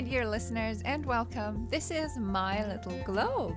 my 0.00 0.08
dear 0.08 0.26
listeners, 0.26 0.80
and 0.86 1.04
welcome. 1.04 1.66
This 1.70 1.90
is 1.90 2.16
My 2.16 2.66
Little 2.66 2.98
Globe. 3.04 3.54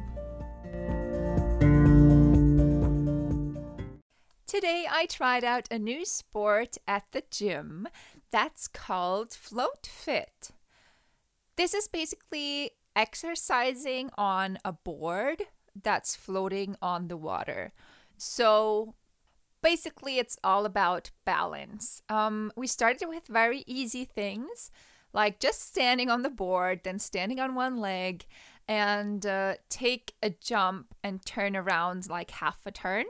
Today, 4.45 4.85
I 4.91 5.05
tried 5.05 5.45
out 5.45 5.71
a 5.71 5.79
new 5.79 6.03
sport 6.03 6.77
at 6.85 7.05
the 7.13 7.23
gym 7.31 7.87
that's 8.29 8.67
called 8.67 9.31
Float 9.31 9.87
Fit. 9.87 10.49
This 11.55 11.73
is 11.73 11.87
basically 11.87 12.71
exercising 12.93 14.09
on 14.17 14.57
a 14.65 14.73
board 14.73 15.43
that's 15.81 16.13
floating 16.13 16.75
on 16.81 17.07
the 17.07 17.15
water. 17.15 17.71
So, 18.17 18.95
basically, 19.61 20.19
it's 20.19 20.37
all 20.43 20.65
about 20.65 21.11
balance. 21.23 22.01
Um, 22.09 22.51
we 22.57 22.67
started 22.67 23.07
with 23.07 23.27
very 23.27 23.63
easy 23.65 24.03
things 24.03 24.71
like 25.13 25.39
just 25.39 25.67
standing 25.67 26.09
on 26.09 26.23
the 26.23 26.29
board, 26.29 26.81
then 26.83 26.99
standing 26.99 27.39
on 27.39 27.55
one 27.55 27.77
leg, 27.77 28.25
and 28.67 29.25
uh, 29.25 29.55
take 29.69 30.13
a 30.21 30.29
jump 30.29 30.93
and 31.03 31.25
turn 31.25 31.55
around 31.55 32.09
like 32.09 32.31
half 32.31 32.65
a 32.65 32.71
turn. 32.71 33.05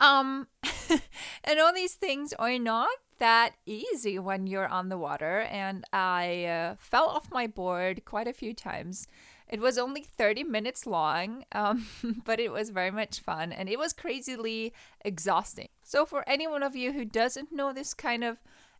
Um, 0.00 0.48
and 1.44 1.60
all 1.60 1.72
these 1.72 1.94
things 1.94 2.32
are 2.34 2.58
not 2.58 2.90
that 3.18 3.54
easy 3.66 4.18
when 4.18 4.48
you're 4.48 4.66
on 4.66 4.88
the 4.88 4.98
water. 4.98 5.42
And 5.42 5.84
I 5.92 6.44
uh, 6.44 6.74
fell 6.78 7.06
off 7.06 7.30
my 7.30 7.46
board 7.46 8.04
quite 8.04 8.26
a 8.26 8.32
few 8.32 8.52
times. 8.52 9.06
It 9.48 9.60
was 9.60 9.78
only 9.78 10.02
30 10.02 10.44
minutes 10.44 10.86
long, 10.86 11.44
um, 11.52 11.86
but 12.24 12.40
it 12.40 12.50
was 12.50 12.70
very 12.70 12.90
much 12.90 13.20
fun 13.20 13.52
and 13.52 13.68
it 13.68 13.78
was 13.78 13.92
crazily 13.92 14.72
exhausting. 15.04 15.68
So, 15.84 16.04
for 16.04 16.28
any 16.28 16.46
one 16.46 16.62
of 16.62 16.74
you 16.74 16.92
who 16.92 17.04
doesn't 17.04 17.52
know 17.52 17.72
this 17.72 17.94
kind 17.94 18.24
of 18.24 18.38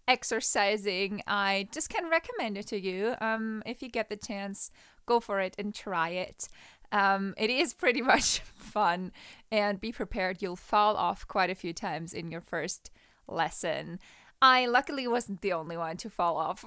exercising, 0.08 1.22
I 1.26 1.68
just 1.72 1.88
can 1.88 2.10
recommend 2.10 2.58
it 2.58 2.66
to 2.68 2.80
you. 2.80 3.14
Um, 3.20 3.62
if 3.66 3.82
you 3.82 3.88
get 3.88 4.08
the 4.08 4.16
chance, 4.16 4.70
go 5.06 5.20
for 5.20 5.40
it 5.40 5.54
and 5.58 5.74
try 5.74 6.10
it. 6.10 6.48
Um, 6.90 7.34
it 7.38 7.50
is 7.50 7.74
pretty 7.74 8.02
much 8.12 8.40
fun, 8.40 9.12
and 9.50 9.80
be 9.80 9.92
prepared, 9.92 10.42
you'll 10.42 10.56
fall 10.56 10.96
off 10.96 11.26
quite 11.26 11.50
a 11.50 11.54
few 11.54 11.72
times 11.72 12.12
in 12.12 12.30
your 12.30 12.40
first 12.40 12.90
lesson. 13.26 13.98
I 14.40 14.66
luckily 14.66 15.06
wasn't 15.06 15.40
the 15.40 15.52
only 15.52 15.76
one 15.76 15.96
to 15.98 16.10
fall 16.10 16.36
off, 16.36 16.64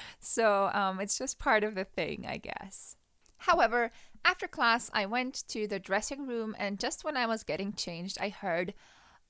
so 0.20 0.70
um, 0.74 1.00
it's 1.00 1.16
just 1.16 1.38
part 1.38 1.64
of 1.64 1.74
the 1.74 1.84
thing, 1.84 2.26
I 2.28 2.38
guess. 2.38 2.96
However, 3.38 3.92
after 4.24 4.48
class, 4.48 4.90
I 4.92 5.06
went 5.06 5.44
to 5.48 5.68
the 5.68 5.78
dressing 5.78 6.26
room, 6.26 6.56
and 6.58 6.78
just 6.78 7.04
when 7.04 7.16
I 7.16 7.26
was 7.26 7.44
getting 7.44 7.72
changed, 7.72 8.18
I 8.20 8.30
heard 8.30 8.74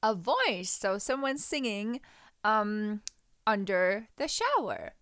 a 0.03 0.15
voice. 0.15 0.71
So, 0.71 0.97
someone 0.97 1.37
singing 1.37 2.01
um, 2.43 3.03
under 3.49 4.07
the 4.17 4.29
shower. 4.29 4.93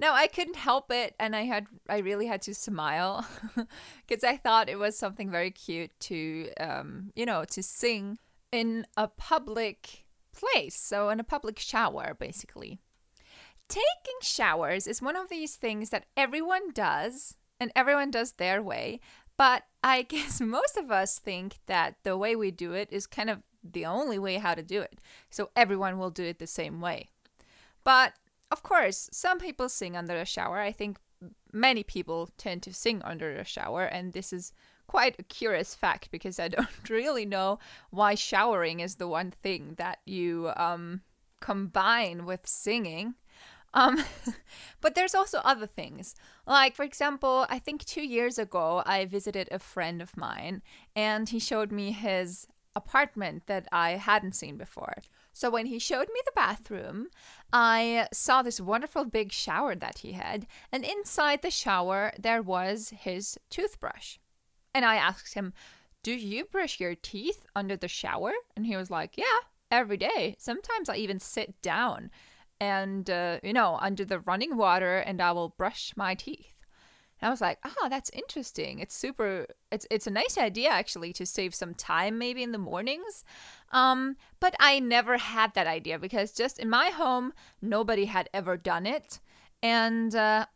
Now 0.00 0.14
I 0.14 0.26
couldn't 0.26 0.56
help 0.56 0.90
it 0.90 1.14
and 1.20 1.36
I 1.36 1.42
had 1.42 1.66
I 1.88 1.98
really 1.98 2.26
had 2.26 2.42
to 2.42 2.54
smile 2.54 3.26
because 4.06 4.24
I 4.24 4.36
thought 4.36 4.68
it 4.68 4.78
was 4.78 4.98
something 4.98 5.30
very 5.30 5.50
cute 5.50 5.92
to 6.00 6.50
um, 6.58 7.12
you 7.14 7.24
know 7.26 7.44
to 7.44 7.62
sing 7.62 8.18
in 8.50 8.86
a 8.96 9.08
public 9.08 10.06
place 10.32 10.76
so 10.76 11.10
in 11.10 11.20
a 11.20 11.24
public 11.24 11.58
shower 11.58 12.16
basically. 12.18 12.80
Taking 13.68 14.20
showers 14.22 14.86
is 14.86 15.02
one 15.02 15.16
of 15.16 15.28
these 15.28 15.56
things 15.56 15.90
that 15.90 16.06
everyone 16.16 16.70
does 16.72 17.36
and 17.58 17.72
everyone 17.74 18.10
does 18.10 18.32
their 18.32 18.62
way 18.62 19.00
but 19.36 19.64
i 19.82 20.02
guess 20.14 20.40
most 20.40 20.76
of 20.76 20.90
us 20.90 21.18
think 21.18 21.58
that 21.66 21.96
the 22.04 22.16
way 22.16 22.36
we 22.36 22.50
do 22.50 22.72
it 22.72 22.88
is 22.92 23.06
kind 23.06 23.28
of 23.28 23.42
the 23.72 23.84
only 23.84 24.18
way 24.18 24.36
how 24.36 24.54
to 24.54 24.62
do 24.62 24.80
it. 24.80 25.00
So 25.28 25.50
everyone 25.56 25.98
will 25.98 26.10
do 26.10 26.22
it 26.22 26.38
the 26.38 26.46
same 26.46 26.80
way 26.80 27.10
but 27.86 28.14
of 28.50 28.64
course, 28.64 29.08
some 29.12 29.38
people 29.38 29.68
sing 29.68 29.96
under 29.96 30.18
the 30.18 30.24
shower. 30.24 30.58
I 30.58 30.72
think 30.72 30.98
many 31.52 31.84
people 31.84 32.28
tend 32.36 32.64
to 32.64 32.74
sing 32.74 33.00
under 33.04 33.36
the 33.36 33.44
shower, 33.44 33.84
and 33.84 34.12
this 34.12 34.32
is 34.32 34.52
quite 34.88 35.14
a 35.20 35.22
curious 35.22 35.72
fact 35.72 36.10
because 36.10 36.40
I 36.40 36.48
don't 36.56 36.90
really 36.90 37.24
know 37.24 37.60
why 37.90 38.16
showering 38.16 38.80
is 38.80 38.96
the 38.96 39.06
one 39.06 39.30
thing 39.30 39.74
that 39.78 40.00
you 40.04 40.50
um, 40.56 41.02
combine 41.40 42.26
with 42.26 42.44
singing. 42.44 43.14
Um, 43.72 44.02
but 44.80 44.96
there's 44.96 45.14
also 45.14 45.38
other 45.44 45.68
things. 45.68 46.16
Like, 46.44 46.74
for 46.74 46.82
example, 46.82 47.46
I 47.48 47.60
think 47.60 47.84
two 47.84 48.02
years 48.04 48.36
ago, 48.36 48.82
I 48.84 49.04
visited 49.04 49.48
a 49.52 49.60
friend 49.60 50.02
of 50.02 50.16
mine 50.16 50.62
and 50.96 51.28
he 51.28 51.38
showed 51.38 51.70
me 51.70 51.92
his 51.92 52.48
apartment 52.74 53.46
that 53.46 53.68
I 53.70 53.92
hadn't 53.92 54.34
seen 54.34 54.56
before. 54.56 54.94
So 55.36 55.50
when 55.50 55.66
he 55.66 55.78
showed 55.78 56.08
me 56.08 56.20
the 56.24 56.32
bathroom, 56.34 57.08
I 57.52 58.08
saw 58.10 58.40
this 58.40 58.58
wonderful 58.58 59.04
big 59.04 59.32
shower 59.32 59.74
that 59.74 59.98
he 59.98 60.12
had, 60.12 60.46
and 60.72 60.82
inside 60.82 61.42
the 61.42 61.50
shower 61.50 62.10
there 62.18 62.40
was 62.40 62.88
his 62.96 63.38
toothbrush. 63.50 64.16
And 64.72 64.86
I 64.86 64.96
asked 64.96 65.34
him, 65.34 65.52
"Do 66.02 66.12
you 66.12 66.46
brush 66.46 66.80
your 66.80 66.94
teeth 66.94 67.44
under 67.54 67.76
the 67.76 67.86
shower?" 67.86 68.32
And 68.56 68.64
he 68.64 68.78
was 68.78 68.90
like, 68.90 69.18
"Yeah, 69.18 69.40
every 69.70 69.98
day. 69.98 70.36
Sometimes 70.38 70.88
I 70.88 70.96
even 70.96 71.20
sit 71.20 71.60
down 71.60 72.10
and 72.58 73.10
uh, 73.10 73.38
you 73.42 73.52
know, 73.52 73.76
under 73.82 74.06
the 74.06 74.20
running 74.20 74.56
water 74.56 74.96
and 74.96 75.20
I 75.20 75.32
will 75.32 75.50
brush 75.50 75.92
my 75.96 76.14
teeth." 76.14 76.56
And 77.20 77.28
I 77.28 77.30
was 77.30 77.40
like, 77.40 77.58
oh, 77.64 77.88
that's 77.88 78.10
interesting. 78.10 78.78
It's 78.78 78.94
super. 78.94 79.46
It's 79.70 79.86
it's 79.90 80.06
a 80.06 80.10
nice 80.10 80.36
idea 80.38 80.70
actually 80.70 81.12
to 81.14 81.26
save 81.26 81.54
some 81.54 81.74
time 81.74 82.18
maybe 82.18 82.42
in 82.42 82.52
the 82.52 82.58
mornings. 82.58 83.24
Um, 83.72 84.16
but 84.40 84.54
I 84.60 84.78
never 84.78 85.18
had 85.18 85.54
that 85.54 85.66
idea 85.66 85.98
because 85.98 86.32
just 86.32 86.58
in 86.58 86.70
my 86.70 86.90
home 86.90 87.32
nobody 87.60 88.04
had 88.04 88.28
ever 88.32 88.56
done 88.56 88.86
it, 88.86 89.20
and 89.62 90.14
uh, 90.14 90.46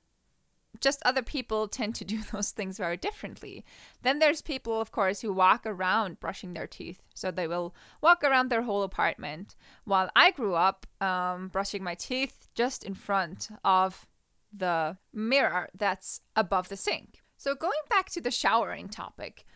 just 0.81 1.03
other 1.05 1.23
people 1.23 1.69
tend 1.69 1.95
to 1.97 2.05
do 2.05 2.21
those 2.33 2.51
things 2.51 2.79
very 2.79 2.97
differently. 2.97 3.65
Then 4.03 4.19
there's 4.19 4.43
people, 4.43 4.81
of 4.81 4.93
course, 4.93 5.21
who 5.21 5.33
walk 5.33 5.67
around 5.67 6.21
brushing 6.21 6.55
their 6.55 6.67
teeth. 6.67 7.03
So 7.15 7.31
they 7.31 7.47
will 7.47 7.75
walk 8.01 8.25
around 8.25 8.49
their 8.49 8.63
whole 8.63 8.83
apartment. 8.83 9.57
While 9.85 10.11
I 10.17 10.31
grew 10.31 10.55
up 10.55 10.87
um, 11.01 11.49
brushing 11.49 11.83
my 11.83 11.95
teeth 11.95 12.49
just 12.55 12.85
in 12.85 12.95
front 12.95 13.49
of 13.65 14.07
the 14.53 14.97
mirror 15.13 15.69
that's 15.77 16.21
above 16.35 16.69
the 16.69 16.77
sink. 16.77 17.23
So, 17.37 17.55
going 17.55 17.73
back 17.89 18.11
to 18.11 18.21
the 18.21 18.31
showering 18.31 18.89
topic, 18.89 19.47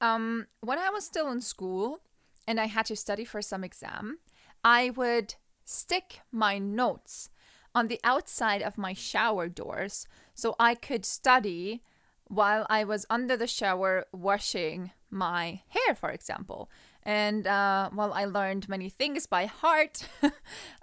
um, 0.00 0.46
when 0.60 0.78
I 0.78 0.90
was 0.90 1.04
still 1.04 1.30
in 1.32 1.40
school 1.40 2.00
and 2.46 2.60
I 2.60 2.66
had 2.66 2.86
to 2.86 2.96
study 2.96 3.24
for 3.24 3.42
some 3.42 3.64
exam, 3.64 4.18
I 4.64 4.90
would 4.90 5.34
stick 5.64 6.20
my 6.30 6.58
notes 6.58 7.30
on 7.74 7.88
the 7.88 8.00
outside 8.04 8.62
of 8.62 8.78
my 8.78 8.92
shower 8.92 9.48
doors 9.48 10.06
so 10.34 10.54
I 10.58 10.74
could 10.74 11.04
study 11.04 11.82
while 12.28 12.66
I 12.70 12.84
was 12.84 13.06
under 13.10 13.36
the 13.36 13.46
shower 13.46 14.06
washing 14.12 14.92
my 15.10 15.62
hair, 15.68 15.94
for 15.94 16.10
example. 16.10 16.70
And 17.02 17.46
uh, 17.46 17.90
well, 17.94 18.12
I 18.12 18.24
learned 18.24 18.68
many 18.68 18.88
things 18.88 19.26
by 19.26 19.46
heart 19.46 20.08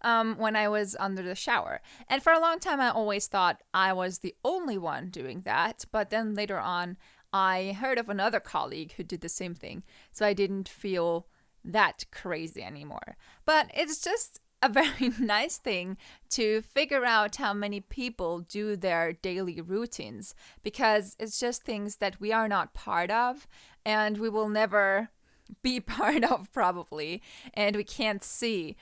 um, 0.03 0.36
when 0.38 0.56
I 0.56 0.68
was 0.68 0.96
under 1.00 1.24
the 1.24 1.36
shower. 1.36 1.81
And 2.08 2.22
for 2.22 2.34
a 2.34 2.40
long 2.40 2.59
time, 2.59 2.81
I 2.81 2.90
always 2.90 3.28
thought 3.28 3.64
I 3.74 3.94
was 3.94 4.20
the 4.20 4.36
only 4.44 4.78
one 4.78 5.09
doing 5.09 5.41
that. 5.46 5.86
But 5.91 6.09
then 6.09 6.36
later 6.36 6.59
on, 6.59 6.97
I 7.31 7.78
heard 7.80 7.97
of 7.97 8.09
another 8.09 8.40
colleague 8.40 8.94
who 8.94 9.03
did 9.03 9.22
the 9.22 9.30
same 9.30 9.56
thing. 9.56 9.84
So 10.12 10.26
I 10.26 10.34
didn't 10.34 10.68
feel 10.68 11.28
that 11.64 12.06
crazy 12.12 12.64
anymore. 12.64 13.18
But 13.46 13.72
it's 13.74 14.02
just 14.02 14.40
a 14.62 14.70
very 14.81 15.12
nice 15.20 15.58
thing 15.58 15.97
to 16.31 16.62
figure 16.62 17.06
out 17.06 17.38
how 17.38 17.53
many 17.53 17.80
people 17.80 18.40
do 18.42 18.75
their 18.75 19.14
daily 19.14 19.62
routines 19.62 20.36
because 20.64 21.16
it's 21.20 21.40
just 21.40 21.64
things 21.64 21.97
that 21.97 22.20
we 22.20 22.31
are 22.31 22.47
not 22.47 22.74
part 22.74 23.09
of 23.09 23.47
and 23.86 24.18
we 24.18 24.30
will 24.30 24.50
never 24.50 25.09
be 25.62 25.80
part 25.80 26.24
of, 26.24 26.52
probably, 26.52 27.22
and 27.53 27.76
we 27.76 27.84
can't 27.84 28.24
see. 28.24 28.76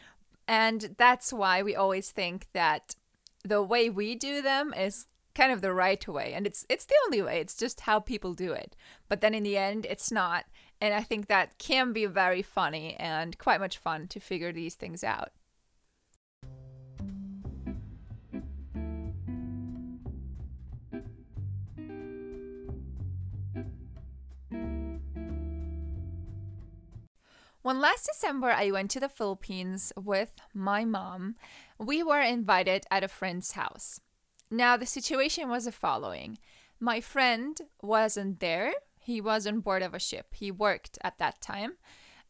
And 0.47 0.95
that's 0.97 1.33
why 1.33 1.61
we 1.61 1.75
always 1.75 2.11
think 2.11 2.47
that 2.53 2.95
the 3.43 3.61
way 3.61 3.89
we 3.89 4.15
do 4.15 4.41
them 4.41 4.73
is 4.73 5.07
kind 5.35 5.51
of 5.51 5.61
the 5.61 5.71
right 5.71 6.07
way 6.07 6.33
and 6.33 6.47
it's 6.47 6.65
it's 6.67 6.85
the 6.85 6.95
only 7.05 7.21
way 7.21 7.39
it's 7.39 7.55
just 7.55 7.81
how 7.81 7.99
people 7.99 8.33
do 8.33 8.53
it 8.53 8.75
but 9.07 9.21
then 9.21 9.35
in 9.35 9.43
the 9.43 9.55
end 9.55 9.85
it's 9.87 10.11
not 10.11 10.45
and 10.81 10.93
i 10.93 11.01
think 11.01 11.27
that 11.27 11.57
can 11.57 11.93
be 11.93 12.05
very 12.05 12.41
funny 12.41 12.95
and 12.95 13.37
quite 13.37 13.59
much 13.59 13.77
fun 13.77 14.07
to 14.07 14.19
figure 14.19 14.51
these 14.51 14.75
things 14.75 15.03
out 15.03 15.31
When 27.67 27.81
last 27.81 28.05
December 28.05 28.51
I 28.51 28.71
went 28.71 28.91
to 28.91 29.01
the 29.01 29.09
Philippines 29.09 29.91
with 29.97 30.31
my 30.53 30.85
mom, 30.85 31.35
we 31.77 32.01
were 32.01 32.21
invited 32.21 32.85
at 32.89 33.03
a 33.03 33.09
friend's 33.09 33.51
house. 33.51 33.99
Now, 34.49 34.77
the 34.77 34.85
situation 34.85 35.49
was 35.49 35.65
the 35.65 35.73
following 35.73 36.37
my 36.79 37.01
friend 37.01 37.59
wasn't 37.81 38.39
there, 38.39 38.71
he 39.07 39.21
was 39.21 39.47
on 39.47 39.61
board 39.61 39.81
of 39.81 39.93
a 39.93 39.99
ship. 39.99 40.33
He 40.33 40.51
worked 40.51 40.97
at 41.01 41.17
that 41.17 41.39
time, 41.39 41.77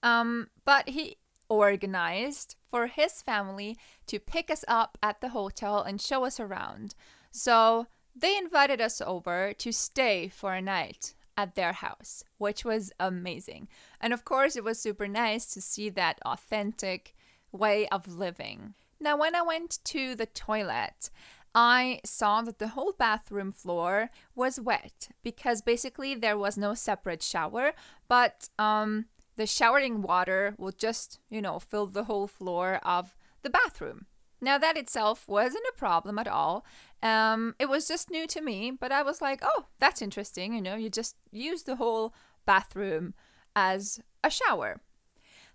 um, 0.03 0.49
but 0.63 0.89
he 0.89 1.17
organized 1.49 2.55
for 2.69 2.85
his 2.85 3.23
family 3.23 3.75
to 4.05 4.19
pick 4.19 4.51
us 4.51 4.63
up 4.67 4.95
at 5.01 5.19
the 5.19 5.29
hotel 5.29 5.81
and 5.81 5.99
show 5.99 6.23
us 6.23 6.39
around. 6.39 6.93
So 7.31 7.87
they 8.15 8.37
invited 8.37 8.79
us 8.79 9.01
over 9.01 9.53
to 9.57 9.71
stay 9.71 10.27
for 10.27 10.53
a 10.53 10.61
night 10.61 11.15
at 11.35 11.55
their 11.55 11.73
house, 11.73 12.23
which 12.37 12.63
was 12.63 12.91
amazing. 12.99 13.69
And 13.99 14.13
of 14.13 14.23
course, 14.23 14.55
it 14.55 14.63
was 14.63 14.79
super 14.79 15.07
nice 15.07 15.47
to 15.53 15.61
see 15.61 15.89
that 15.89 16.19
authentic 16.27 17.15
way 17.51 17.87
of 17.87 18.07
living. 18.07 18.75
Now, 18.99 19.17
when 19.17 19.33
I 19.33 19.41
went 19.41 19.79
to 19.85 20.13
the 20.13 20.27
toilet, 20.27 21.09
I 21.59 22.01
saw 22.05 22.43
that 22.43 22.59
the 22.59 22.67
whole 22.67 22.93
bathroom 22.93 23.51
floor 23.51 24.11
was 24.35 24.59
wet 24.59 25.09
because 25.23 25.63
basically 25.63 26.13
there 26.13 26.37
was 26.37 26.55
no 26.55 26.75
separate 26.75 27.23
shower, 27.23 27.73
but 28.07 28.49
um, 28.59 29.05
the 29.37 29.47
showering 29.47 30.03
water 30.03 30.53
would 30.59 30.77
just, 30.77 31.19
you 31.31 31.41
know, 31.41 31.57
fill 31.57 31.87
the 31.87 32.03
whole 32.03 32.27
floor 32.27 32.79
of 32.83 33.15
the 33.41 33.49
bathroom. 33.49 34.05
Now, 34.39 34.59
that 34.59 34.77
itself 34.77 35.27
wasn't 35.27 35.65
a 35.73 35.79
problem 35.79 36.19
at 36.19 36.27
all. 36.27 36.63
Um, 37.01 37.55
it 37.57 37.67
was 37.67 37.87
just 37.87 38.11
new 38.11 38.27
to 38.27 38.41
me, 38.41 38.69
but 38.69 38.91
I 38.91 39.01
was 39.01 39.19
like, 39.19 39.39
oh, 39.41 39.65
that's 39.79 40.03
interesting. 40.03 40.53
You 40.53 40.61
know, 40.61 40.75
you 40.75 40.91
just 40.91 41.15
use 41.31 41.63
the 41.63 41.77
whole 41.77 42.13
bathroom 42.45 43.15
as 43.55 43.99
a 44.23 44.29
shower. 44.29 44.79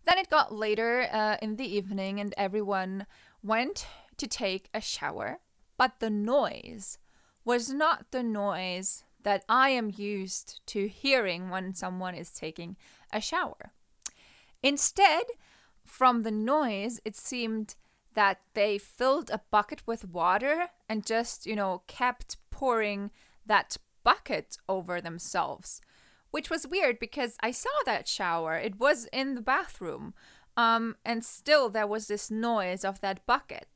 Then 0.04 0.18
it 0.18 0.28
got 0.28 0.52
later 0.52 1.06
uh, 1.12 1.36
in 1.40 1.54
the 1.54 1.76
evening, 1.76 2.18
and 2.18 2.34
everyone 2.36 3.06
went 3.40 3.86
to 4.16 4.26
take 4.26 4.68
a 4.74 4.80
shower. 4.80 5.38
But 5.82 5.98
the 5.98 6.10
noise 6.10 6.98
was 7.44 7.74
not 7.74 8.12
the 8.12 8.22
noise 8.22 9.02
that 9.24 9.44
I 9.48 9.70
am 9.70 9.90
used 9.92 10.64
to 10.66 10.86
hearing 10.86 11.50
when 11.50 11.74
someone 11.74 12.14
is 12.14 12.30
taking 12.30 12.76
a 13.12 13.20
shower. 13.20 13.72
Instead, 14.62 15.24
from 15.84 16.22
the 16.22 16.30
noise, 16.30 17.00
it 17.04 17.16
seemed 17.16 17.74
that 18.14 18.42
they 18.54 18.78
filled 18.78 19.28
a 19.28 19.40
bucket 19.50 19.82
with 19.84 20.08
water 20.08 20.68
and 20.88 21.04
just, 21.04 21.46
you 21.46 21.56
know, 21.56 21.82
kept 21.88 22.36
pouring 22.52 23.10
that 23.44 23.76
bucket 24.04 24.58
over 24.68 25.00
themselves, 25.00 25.80
which 26.30 26.48
was 26.48 26.64
weird 26.64 27.00
because 27.00 27.36
I 27.40 27.50
saw 27.50 27.76
that 27.86 28.06
shower. 28.06 28.54
It 28.54 28.78
was 28.78 29.08
in 29.12 29.34
the 29.34 29.42
bathroom. 29.42 30.14
Um, 30.56 30.94
and 31.04 31.24
still 31.24 31.68
there 31.68 31.88
was 31.88 32.06
this 32.06 32.30
noise 32.30 32.84
of 32.84 33.00
that 33.00 33.26
bucket. 33.26 33.66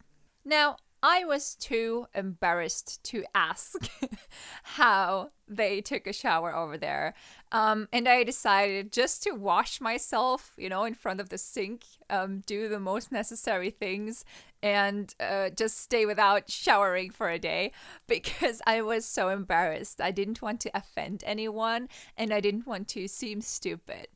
Now, 0.45 0.77
I 1.03 1.25
was 1.25 1.55
too 1.55 2.07
embarrassed 2.15 3.03
to 3.05 3.25
ask 3.35 3.89
how 4.63 5.31
they 5.47 5.81
took 5.81 6.07
a 6.07 6.13
shower 6.13 6.55
over 6.55 6.77
there. 6.77 7.15
Um, 7.53 7.89
and 7.93 8.09
I 8.09 8.25
decided 8.25 8.93
just 8.93 9.23
to 9.25 9.33
wash 9.33 9.81
myself, 9.81 10.53
you 10.57 10.69
know, 10.69 10.85
in 10.85 10.95
front 10.95 11.21
of 11.21 11.29
the 11.29 11.39
sink, 11.39 11.85
um, 12.11 12.43
do 12.47 12.69
the 12.69 12.81
most 12.81 13.13
necessary 13.13 13.71
things, 13.71 14.25
and 14.63 15.15
uh, 15.21 15.51
just 15.51 15.79
stay 15.79 16.07
without 16.07 16.51
showering 16.51 17.11
for 17.11 17.31
a 17.31 17.39
day 17.39 17.73
because 18.07 18.61
I 18.67 18.83
was 18.83 19.05
so 19.05 19.29
embarrassed. 19.29 20.01
I 20.01 20.11
didn't 20.11 20.43
want 20.43 20.61
to 20.61 20.77
offend 20.77 21.23
anyone 21.27 21.89
and 22.17 22.33
I 22.33 22.41
didn't 22.41 22.67
want 22.67 22.89
to 22.89 23.07
seem 23.07 23.41
stupid. 23.41 24.09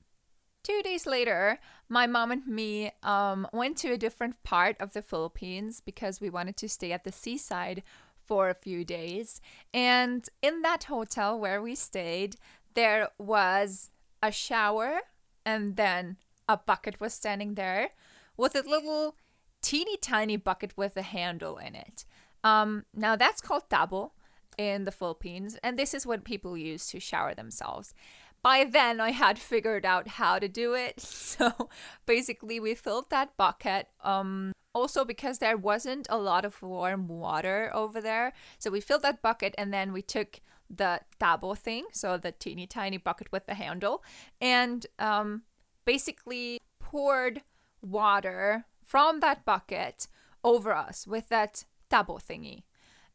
Two 0.62 0.82
days 0.82 1.06
later, 1.06 1.58
my 1.88 2.06
mom 2.06 2.30
and 2.30 2.46
me 2.46 2.92
um, 3.02 3.46
went 3.52 3.76
to 3.78 3.92
a 3.92 3.98
different 3.98 4.42
part 4.42 4.76
of 4.78 4.92
the 4.92 5.02
Philippines 5.02 5.80
because 5.84 6.20
we 6.20 6.28
wanted 6.28 6.56
to 6.58 6.68
stay 6.68 6.92
at 6.92 7.04
the 7.04 7.12
seaside 7.12 7.82
for 8.26 8.48
a 8.48 8.54
few 8.54 8.84
days. 8.84 9.40
And 9.72 10.28
in 10.42 10.62
that 10.62 10.84
hotel 10.84 11.38
where 11.38 11.62
we 11.62 11.74
stayed, 11.74 12.36
there 12.74 13.08
was 13.18 13.90
a 14.22 14.30
shower 14.30 15.00
and 15.44 15.76
then 15.76 16.16
a 16.48 16.56
bucket 16.56 17.00
was 17.00 17.14
standing 17.14 17.54
there 17.54 17.90
with 18.36 18.54
a 18.54 18.62
little 18.62 19.16
teeny 19.62 19.96
tiny 19.96 20.36
bucket 20.36 20.76
with 20.76 20.96
a 20.96 21.02
handle 21.02 21.58
in 21.58 21.74
it. 21.74 22.04
Um, 22.44 22.84
now 22.94 23.16
that's 23.16 23.40
called 23.40 23.68
tabo 23.68 24.10
in 24.58 24.84
the 24.84 24.92
Philippines, 24.92 25.58
and 25.62 25.78
this 25.78 25.94
is 25.94 26.06
what 26.06 26.24
people 26.24 26.56
use 26.56 26.86
to 26.90 27.00
shower 27.00 27.34
themselves 27.34 27.94
by 28.42 28.64
then 28.64 29.00
I 29.00 29.10
had 29.10 29.38
figured 29.38 29.84
out 29.84 30.08
how 30.08 30.38
to 30.38 30.48
do 30.48 30.75
it. 30.75 31.00
So 31.40 31.70
basically 32.04 32.60
we 32.60 32.75
filled 32.75 33.08
that 33.10 33.37
bucket. 33.37 33.88
Um 34.04 34.52
also 34.75 35.04
because 35.04 35.38
there 35.38 35.56
wasn't 35.56 36.06
a 36.10 36.19
lot 36.19 36.44
of 36.44 36.62
warm 36.62 37.08
water 37.08 37.70
over 37.72 38.00
there. 38.00 38.32
So 38.58 38.70
we 38.70 38.81
filled 38.81 39.02
that 39.02 39.22
bucket 39.22 39.54
and 39.56 39.72
then 39.72 39.92
we 39.92 40.02
took 40.02 40.40
the 40.69 41.00
tabo 41.19 41.56
thing, 41.56 41.87
so 41.92 42.16
the 42.16 42.32
teeny 42.32 42.66
tiny 42.66 42.98
bucket 42.98 43.32
with 43.32 43.46
the 43.46 43.54
handle, 43.54 44.04
and 44.40 44.86
um 44.98 45.43
basically 45.84 46.60
poured 46.78 47.43
water 47.82 48.66
from 48.84 49.20
that 49.20 49.44
bucket 49.44 50.06
over 50.44 50.75
us 50.75 51.06
with 51.06 51.28
that 51.28 51.64
tabo 51.90 52.20
thingy. 52.20 52.64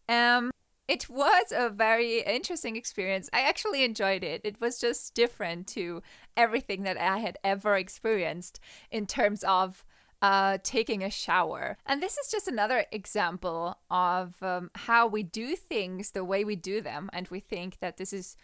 Um 0.09 0.51
it 0.87 1.09
was 1.09 1.51
a 1.51 1.69
very 1.69 2.21
interesting 2.21 2.75
experience. 2.75 3.29
I 3.33 3.41
actually 3.41 3.83
enjoyed 3.83 4.23
it. 4.23 4.41
It 4.43 4.61
was 4.61 4.79
just 4.79 5.15
different 5.15 5.67
to 5.69 6.03
everything 6.37 6.83
that 6.83 6.97
I 6.97 7.17
had 7.19 7.37
ever 7.43 7.75
experienced 7.75 8.59
in 8.91 9.07
terms 9.07 9.43
of 9.43 9.83
uh, 10.21 10.57
taking 10.63 11.03
a 11.03 11.09
shower. 11.09 11.77
And 11.85 12.01
this 12.01 12.17
is 12.17 12.31
just 12.31 12.47
another 12.47 12.85
example 12.91 13.77
of 13.89 14.41
um, 14.41 14.71
how 14.75 15.07
we 15.07 15.23
do 15.23 15.55
things 15.55 16.11
the 16.11 16.23
way 16.23 16.43
we 16.43 16.55
do 16.55 16.81
them. 16.81 17.09
And 17.13 17.27
we 17.29 17.39
think 17.39 17.79
that 17.79 17.97
this 17.97 18.13
is 18.13 18.37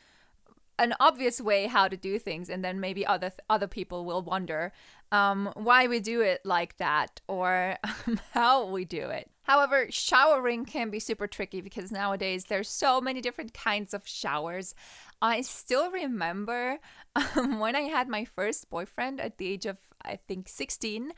an 0.80 0.96
obvious 1.00 1.40
way 1.40 1.68
how 1.68 1.88
to 1.88 1.96
do 1.96 2.18
things 2.18 2.50
and 2.50 2.66
then 2.66 2.80
maybe 2.80 3.06
other 3.06 3.30
th- 3.30 3.40
other 3.50 3.68
people 3.68 4.04
will 4.04 4.24
wonder 4.24 4.74
um, 5.12 5.52
why 5.56 5.88
we 5.88 6.00
do 6.00 6.22
it 6.22 6.42
like 6.46 6.78
that 6.78 7.22
or 7.28 7.78
um, 8.08 8.20
how 8.32 8.66
we 8.66 8.86
do 8.86 9.10
it. 9.10 9.30
However 9.44 9.88
showering 9.90 10.66
can 10.66 10.90
be 10.90 11.00
super 11.00 11.28
tricky 11.28 11.62
because 11.62 11.92
nowadays 11.92 12.46
there's 12.46 12.70
so 12.70 13.02
many 13.02 13.22
different 13.22 13.54
kinds 13.54 13.94
of 13.94 14.08
showers. 14.08 14.76
I 15.22 15.42
still 15.42 15.92
remember 15.92 16.80
um, 17.36 17.60
when 17.60 17.76
i 17.76 17.82
had 17.82 18.08
my 18.08 18.24
first 18.24 18.70
boyfriend 18.70 19.20
at 19.20 19.38
the 19.38 19.48
age 19.48 19.66
of 19.66 19.78
i 20.02 20.16
think 20.16 20.48
16 20.48 21.12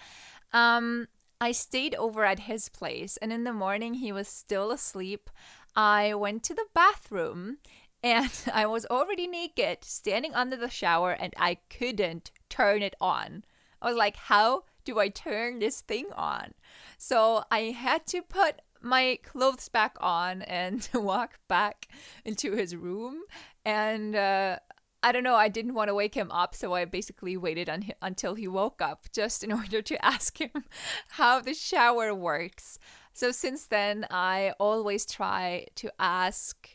um, 0.52 1.08
i 1.40 1.52
stayed 1.52 1.94
over 1.96 2.26
at 2.26 2.40
his 2.40 2.68
place 2.68 3.16
and 3.18 3.32
in 3.32 3.44
the 3.44 3.54
morning 3.54 3.94
he 3.96 4.12
was 4.12 4.28
still 4.28 4.72
asleep. 4.72 5.30
I 5.76 6.14
went 6.14 6.44
to 6.44 6.54
the 6.54 6.68
bathroom 6.74 7.58
and 8.04 8.32
I 8.54 8.66
was 8.66 8.86
already 8.88 9.28
naked, 9.28 9.84
standing 9.84 10.34
under 10.34 10.58
the 10.58 10.70
shower, 10.70 11.12
and 11.12 11.34
I 11.38 11.60
couldn't 11.70 12.32
turn 12.50 12.82
it 12.82 12.96
on. 13.00 13.46
I 13.84 13.88
was 13.88 13.98
like, 13.98 14.16
how 14.16 14.64
do 14.86 15.00
I 15.00 15.10
turn 15.10 15.60
this 15.60 15.82
thing 15.82 16.08
on? 16.16 16.54
So 16.98 17.44
I 17.52 17.76
had 17.78 18.08
to 18.08 18.22
put 18.22 18.62
my 18.82 19.20
clothes 19.24 19.70
back 19.70 19.98
on 20.00 20.42
and 20.44 20.88
walk 20.94 21.40
back 21.48 21.88
into 22.26 22.54
his 22.54 22.76
room. 22.76 23.22
And 23.66 24.16
uh, 24.16 24.60
I 25.02 25.12
don't 25.12 25.24
know, 25.24 25.36
I 25.36 25.50
didn't 25.50 25.74
want 25.74 25.90
to 25.90 25.96
wake 25.96 26.16
him 26.16 26.32
up, 26.32 26.56
so 26.56 26.74
I 26.74 26.86
basically 26.86 27.36
waited 27.36 27.70
un- 27.70 27.92
until 28.02 28.36
he 28.36 28.48
woke 28.48 28.82
up 28.82 29.08
just 29.14 29.44
in 29.44 29.52
order 29.62 29.82
to 29.82 30.06
ask 30.06 30.40
him 30.40 30.66
how 31.10 31.42
the 31.42 31.54
shower 31.54 32.14
works. 32.14 32.80
So 33.14 33.32
since 33.32 33.68
then, 33.68 34.08
I 34.10 34.54
always 34.60 35.06
try 35.06 35.68
to 35.76 35.92
ask 36.00 36.70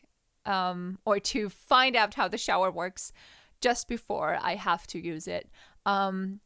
um, 0.46 0.98
or 1.04 1.18
to 1.20 1.48
find 1.48 1.96
out 1.96 2.14
how 2.14 2.28
the 2.28 2.38
shower 2.38 2.70
works 2.70 3.12
just 3.60 3.88
before 3.88 4.38
I 4.40 4.54
have 4.54 4.86
to 4.88 4.98
use 4.98 5.26
it. 5.26 5.50
Um, 5.84 6.40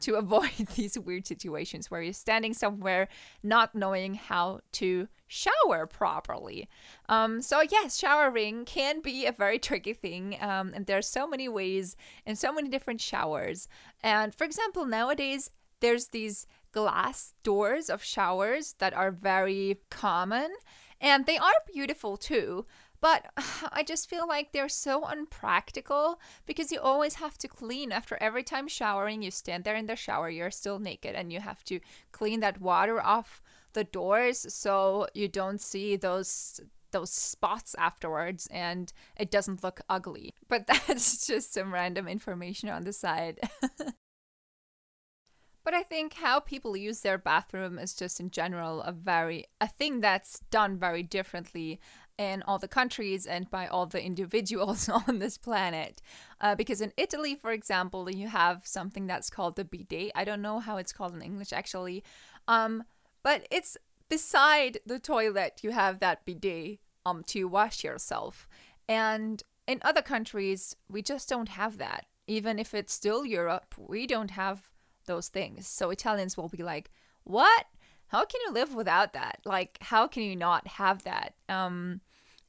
to 0.00 0.16
avoid 0.16 0.50
these 0.76 0.98
weird 0.98 1.26
situations 1.26 1.90
where 1.90 2.02
you're 2.02 2.12
standing 2.12 2.54
somewhere 2.54 3.08
not 3.42 3.74
knowing 3.74 4.14
how 4.14 4.60
to 4.72 5.08
shower 5.26 5.86
properly. 5.86 6.68
Um, 7.08 7.42
so, 7.42 7.60
yes, 7.60 7.98
showering 7.98 8.64
can 8.64 9.00
be 9.00 9.26
a 9.26 9.32
very 9.32 9.58
tricky 9.58 9.92
thing, 9.92 10.36
um, 10.40 10.72
and 10.74 10.86
there 10.86 10.98
are 10.98 11.02
so 11.02 11.26
many 11.26 11.48
ways 11.48 11.96
and 12.26 12.38
so 12.38 12.52
many 12.52 12.68
different 12.68 13.00
showers. 13.00 13.68
And 14.02 14.34
for 14.34 14.44
example, 14.44 14.86
nowadays 14.86 15.50
there's 15.80 16.08
these 16.08 16.46
glass 16.72 17.34
doors 17.42 17.88
of 17.88 18.02
showers 18.02 18.74
that 18.78 18.94
are 18.94 19.10
very 19.10 19.78
common, 19.90 20.50
and 21.00 21.26
they 21.26 21.38
are 21.38 21.52
beautiful 21.72 22.16
too. 22.16 22.66
But 23.00 23.26
I 23.72 23.82
just 23.82 24.08
feel 24.08 24.26
like 24.26 24.52
they're 24.52 24.68
so 24.68 25.04
unpractical 25.04 26.20
because 26.46 26.72
you 26.72 26.80
always 26.80 27.14
have 27.14 27.38
to 27.38 27.48
clean 27.48 27.92
after 27.92 28.16
every 28.20 28.42
time 28.42 28.68
showering. 28.68 29.22
You 29.22 29.30
stand 29.30 29.64
there 29.64 29.76
in 29.76 29.86
the 29.86 29.96
shower, 29.96 30.30
you're 30.30 30.50
still 30.50 30.78
naked, 30.78 31.14
and 31.14 31.32
you 31.32 31.40
have 31.40 31.64
to 31.64 31.80
clean 32.12 32.40
that 32.40 32.60
water 32.60 33.00
off 33.00 33.42
the 33.72 33.84
doors 33.84 34.52
so 34.52 35.06
you 35.14 35.28
don't 35.28 35.60
see 35.60 35.96
those 35.96 36.60
those 36.90 37.10
spots 37.12 37.74
afterwards 37.78 38.48
and 38.50 38.94
it 39.18 39.30
doesn't 39.30 39.62
look 39.62 39.80
ugly. 39.90 40.34
But 40.48 40.66
that's 40.68 41.26
just 41.26 41.52
some 41.52 41.72
random 41.72 42.08
information 42.08 42.70
on 42.70 42.84
the 42.84 42.92
side. 42.92 43.38
But 45.68 45.74
I 45.74 45.82
think 45.82 46.14
how 46.14 46.40
people 46.40 46.78
use 46.78 47.00
their 47.00 47.18
bathroom 47.18 47.78
is 47.78 47.92
just 47.92 48.20
in 48.20 48.30
general 48.30 48.80
a 48.80 48.90
very 48.90 49.44
a 49.60 49.68
thing 49.68 50.00
that's 50.00 50.40
done 50.50 50.78
very 50.78 51.02
differently 51.02 51.78
in 52.18 52.42
all 52.42 52.58
the 52.58 52.68
countries 52.68 53.26
and 53.26 53.48
by 53.48 53.66
all 53.66 53.86
the 53.86 54.04
individuals 54.04 54.88
on 55.08 55.20
this 55.20 55.38
planet. 55.38 56.02
Uh, 56.40 56.54
because 56.54 56.80
in 56.80 56.92
Italy, 56.96 57.34
for 57.34 57.52
example, 57.52 58.10
you 58.10 58.28
have 58.28 58.66
something 58.66 59.06
that's 59.06 59.30
called 59.30 59.56
the 59.56 59.64
bidet. 59.64 60.10
I 60.14 60.24
don't 60.24 60.42
know 60.42 60.58
how 60.58 60.76
it's 60.76 60.92
called 60.92 61.14
in 61.14 61.22
English 61.22 61.52
actually, 61.52 62.02
um, 62.48 62.84
but 63.22 63.46
it's 63.50 63.76
beside 64.08 64.78
the 64.84 64.98
toilet. 64.98 65.60
You 65.62 65.70
have 65.70 66.00
that 66.00 66.24
bidet 66.26 66.80
um 67.06 67.22
to 67.28 67.44
wash 67.44 67.84
yourself. 67.84 68.48
And 68.88 69.42
in 69.66 69.80
other 69.82 70.02
countries, 70.02 70.74
we 70.88 71.02
just 71.02 71.28
don't 71.28 71.50
have 71.50 71.78
that. 71.78 72.06
Even 72.26 72.58
if 72.58 72.74
it's 72.74 72.92
still 72.92 73.24
Europe, 73.24 73.74
we 73.76 74.06
don't 74.06 74.32
have 74.32 74.70
those 75.06 75.28
things. 75.28 75.66
So 75.66 75.90
Italians 75.90 76.36
will 76.36 76.48
be 76.48 76.62
like, 76.62 76.90
"What? 77.24 77.66
How 78.08 78.24
can 78.24 78.40
you 78.46 78.52
live 78.52 78.74
without 78.74 79.12
that? 79.12 79.40
Like, 79.44 79.78
how 79.82 80.06
can 80.08 80.22
you 80.22 80.36
not 80.36 80.66
have 80.66 81.02
that?" 81.04 81.34
Um, 81.48 82.00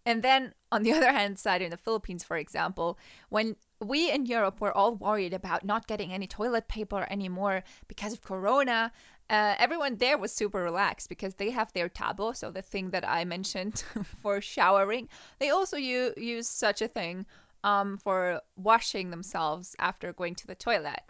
and 0.10 0.24
then 0.24 0.54
on 0.72 0.84
the 0.84 0.92
other 0.98 1.12
hand 1.12 1.38
side, 1.38 1.62
in 1.62 1.70
the 1.70 1.78
Philippines, 1.78 2.24
for 2.24 2.38
example, 2.38 2.98
when 3.30 3.56
we 3.80 4.12
in 4.12 4.26
Europe 4.26 4.60
were 4.60 4.76
all 4.76 4.96
worried 4.96 5.34
about 5.34 5.64
not 5.64 5.88
getting 5.88 6.12
any 6.12 6.28
toilet 6.28 6.68
paper 6.68 7.08
anymore 7.10 7.64
because 7.88 8.14
of 8.14 8.22
Corona. 8.22 8.92
Uh, 9.30 9.54
everyone 9.60 9.98
there 9.98 10.18
was 10.18 10.34
super 10.34 10.64
relaxed 10.64 11.08
because 11.08 11.36
they 11.36 11.52
have 11.52 11.72
their 11.74 11.88
tabo, 11.88 12.36
so 12.36 12.50
the 12.50 12.64
thing 12.64 12.90
that 12.90 13.08
I 13.08 13.24
mentioned 13.26 13.84
for 14.22 14.42
showering. 14.42 15.08
They 15.40 15.52
also 15.52 15.78
u- 15.78 16.16
use 16.18 16.50
such 16.50 16.82
a 16.82 16.88
thing 16.88 17.28
um, 17.64 17.98
for 17.98 18.42
washing 18.56 19.12
themselves 19.12 19.76
after 19.78 20.12
going 20.14 20.34
to 20.36 20.48
the 20.48 20.56
toilet. 20.56 21.02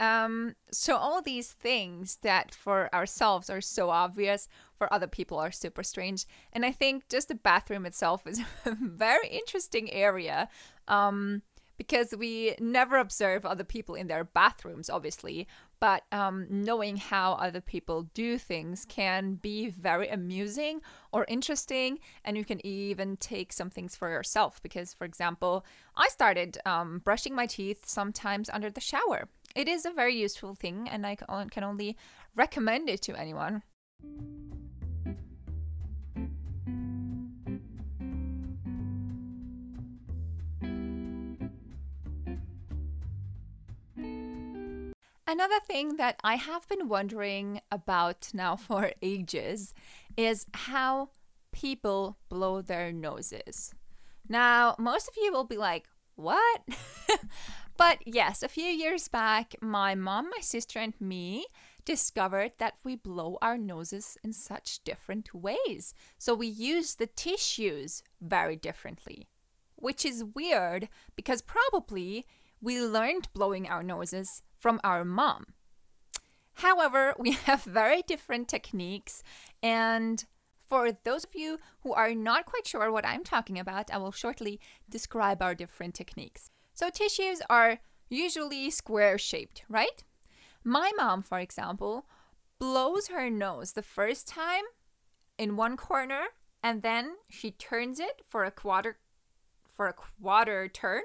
Um, 0.00 0.54
so 0.72 0.96
all 0.96 1.20
these 1.20 1.52
things 1.52 2.18
that 2.22 2.54
for 2.54 2.92
ourselves 2.94 3.50
are 3.50 3.60
so 3.60 3.90
obvious, 3.90 4.48
for 4.76 4.92
other 4.92 5.06
people 5.06 5.38
are 5.38 5.52
super 5.52 5.82
strange. 5.82 6.26
And 6.54 6.64
I 6.64 6.72
think 6.72 7.08
just 7.10 7.28
the 7.28 7.34
bathroom 7.34 7.84
itself 7.84 8.26
is 8.26 8.40
a 8.64 8.74
very 8.80 9.28
interesting 9.28 9.92
area. 9.92 10.48
Um, 10.88 11.42
because 11.76 12.14
we 12.14 12.54
never 12.60 12.98
observe 12.98 13.46
other 13.46 13.64
people 13.64 13.94
in 13.94 14.06
their 14.06 14.22
bathrooms, 14.22 14.90
obviously, 14.90 15.48
but 15.80 16.04
um, 16.12 16.46
knowing 16.50 16.96
how 16.96 17.32
other 17.32 17.60
people 17.60 18.02
do 18.14 18.38
things 18.38 18.84
can 18.88 19.34
be 19.34 19.70
very 19.70 20.08
amusing 20.08 20.80
or 21.10 21.24
interesting, 21.28 21.98
and 22.24 22.36
you 22.36 22.44
can 22.44 22.64
even 22.64 23.16
take 23.16 23.52
some 23.52 23.70
things 23.70 23.96
for 23.96 24.10
yourself. 24.10 24.62
Because, 24.62 24.92
for 24.92 25.04
example, 25.04 25.64
I 25.96 26.08
started 26.08 26.58
um, 26.66 27.00
brushing 27.02 27.34
my 27.34 27.46
teeth 27.46 27.86
sometimes 27.86 28.50
under 28.50 28.70
the 28.70 28.80
shower. 28.80 29.28
It 29.56 29.66
is 29.66 29.84
a 29.84 29.90
very 29.90 30.14
useful 30.14 30.54
thing, 30.54 30.88
and 30.88 31.06
I 31.06 31.16
can 31.16 31.64
only 31.64 31.96
recommend 32.36 32.88
it 32.88 33.02
to 33.02 33.18
anyone. 33.18 33.62
Another 45.30 45.60
thing 45.60 45.94
that 45.94 46.18
I 46.24 46.34
have 46.34 46.66
been 46.66 46.88
wondering 46.88 47.60
about 47.70 48.30
now 48.34 48.56
for 48.66 48.90
ages 49.00 49.72
is 50.16 50.44
how 50.52 51.10
people 51.52 52.18
blow 52.28 52.62
their 52.62 52.90
noses. 52.90 53.72
Now, 54.28 54.74
most 54.76 55.06
of 55.06 55.14
you 55.16 55.30
will 55.30 55.44
be 55.44 55.56
like, 55.56 55.88
what? 56.16 56.62
but 57.76 57.98
yes, 58.04 58.42
a 58.42 58.48
few 58.48 58.64
years 58.64 59.06
back, 59.06 59.54
my 59.62 59.94
mom, 59.94 60.30
my 60.30 60.40
sister, 60.40 60.80
and 60.80 61.00
me 61.00 61.46
discovered 61.84 62.50
that 62.58 62.74
we 62.82 62.96
blow 62.96 63.38
our 63.40 63.56
noses 63.56 64.18
in 64.24 64.32
such 64.32 64.82
different 64.82 65.32
ways. 65.32 65.94
So 66.18 66.34
we 66.34 66.48
use 66.48 66.96
the 66.96 67.06
tissues 67.06 68.02
very 68.20 68.56
differently, 68.56 69.28
which 69.76 70.04
is 70.04 70.24
weird 70.34 70.88
because 71.14 71.40
probably 71.40 72.26
we 72.60 72.82
learned 72.82 73.28
blowing 73.32 73.68
our 73.68 73.84
noses 73.84 74.42
from 74.60 74.80
our 74.84 75.04
mom. 75.04 75.46
However, 76.54 77.14
we 77.18 77.32
have 77.48 77.64
very 77.64 78.02
different 78.02 78.46
techniques, 78.46 79.24
and 79.62 80.24
for 80.68 80.92
those 80.92 81.24
of 81.24 81.34
you 81.34 81.58
who 81.80 81.92
are 81.92 82.14
not 82.14 82.46
quite 82.46 82.66
sure 82.66 82.92
what 82.92 83.04
I'm 83.06 83.24
talking 83.24 83.58
about, 83.58 83.90
I 83.90 83.98
will 83.98 84.12
shortly 84.12 84.60
describe 84.88 85.42
our 85.42 85.54
different 85.54 85.96
techniques. 85.96 86.50
So, 86.74 86.90
tissues 86.90 87.42
are 87.50 87.80
usually 88.08 88.70
square 88.70 89.18
shaped, 89.18 89.64
right? 89.68 90.04
My 90.62 90.92
mom, 90.96 91.22
for 91.22 91.38
example, 91.38 92.06
blows 92.60 93.08
her 93.08 93.30
nose 93.30 93.72
the 93.72 93.82
first 93.82 94.28
time 94.28 94.64
in 95.38 95.56
one 95.56 95.76
corner 95.76 96.26
and 96.62 96.82
then 96.82 97.16
she 97.30 97.50
turns 97.50 97.98
it 97.98 98.22
for 98.28 98.44
a 98.44 98.50
quarter 98.50 98.98
for 99.66 99.88
a 99.88 99.94
quarter 99.94 100.68
turn 100.68 101.02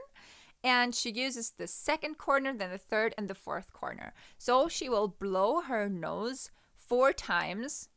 and 0.65 0.95
she 0.95 1.11
uses 1.11 1.51
the 1.51 1.67
second 1.67 2.17
corner, 2.17 2.51
then 2.51 2.71
the 2.71 2.79
third, 2.79 3.13
and 3.19 3.27
the 3.27 3.35
fourth 3.35 3.71
corner. 3.71 4.13
So 4.39 4.67
she 4.67 4.89
will 4.89 5.07
blow 5.07 5.61
her 5.61 5.87
nose 5.87 6.49
four 6.75 7.13
times 7.13 7.87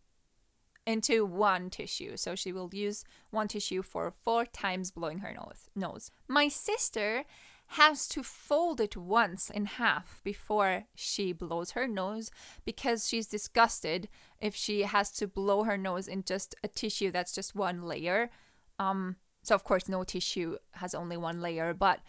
into 0.86 1.24
one 1.24 1.70
tissue. 1.70 2.18
So 2.18 2.34
she 2.34 2.52
will 2.52 2.68
use 2.72 3.04
one 3.30 3.48
tissue 3.48 3.82
for 3.82 4.10
four 4.10 4.44
times 4.44 4.90
blowing 4.90 5.20
her 5.20 5.32
nose. 5.32 5.70
nose. 5.74 6.10
My 6.28 6.48
sister 6.48 7.24
has 7.72 8.06
to 8.08 8.22
fold 8.22 8.82
it 8.82 8.96
once 8.96 9.48
in 9.48 9.64
half 9.64 10.20
before 10.22 10.84
she 10.94 11.32
blows 11.32 11.70
her 11.70 11.88
nose 11.88 12.30
because 12.66 13.08
she's 13.08 13.26
disgusted 13.26 14.08
if 14.40 14.54
she 14.54 14.82
has 14.82 15.10
to 15.12 15.26
blow 15.26 15.64
her 15.64 15.78
nose 15.78 16.06
in 16.06 16.22
just 16.22 16.54
a 16.62 16.68
tissue 16.68 17.10
that's 17.10 17.34
just 17.34 17.54
one 17.54 17.82
layer. 17.82 18.30
Um, 18.78 19.16
so 19.42 19.54
of 19.54 19.64
course 19.64 19.88
no 19.88 20.04
tissue 20.04 20.56
has 20.72 20.94
only 20.94 21.16
one 21.16 21.40
layer, 21.40 21.74
but 21.74 22.00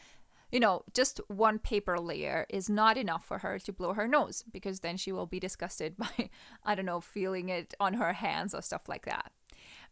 you 0.52 0.60
know, 0.60 0.84
just 0.94 1.22
one 1.28 1.60
paper 1.60 2.00
layer 2.00 2.46
is 2.50 2.70
not 2.70 2.98
enough 2.98 3.26
for 3.26 3.40
her 3.40 3.60
to 3.60 3.74
blow 3.74 3.94
her 3.94 4.08
nose 4.08 4.44
because 4.52 4.80
then 4.80 4.98
she 4.98 5.12
will 5.12 5.26
be 5.26 5.40
disgusted 5.40 5.98
by, 5.98 6.30
I 6.64 6.76
don't 6.76 6.86
know, 6.86 7.02
feeling 7.02 7.50
it 7.50 7.74
on 7.80 7.96
her 7.96 8.14
hands 8.14 8.54
or 8.54 8.62
stuff 8.62 8.88
like 8.88 9.06
that. 9.06 9.32